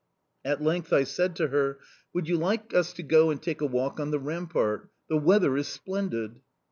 [0.43, 1.77] "At length I said to her:
[2.15, 4.89] "'Would you like us to go and take a walk on the rampart?
[5.09, 6.39] The weather is splendid.